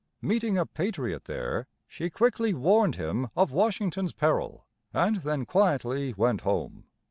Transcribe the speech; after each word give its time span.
Meeting 0.19 0.57
a 0.57 0.65
patriot 0.65 1.25
there, 1.25 1.67
she 1.87 2.09
quickly 2.09 2.55
warned 2.55 2.95
him 2.95 3.27
of 3.35 3.51
Washington's 3.51 4.13
peril, 4.13 4.65
and 4.95 5.17
then 5.17 5.45
quietly 5.45 6.11
went 6.13 6.41
home. 6.41 6.85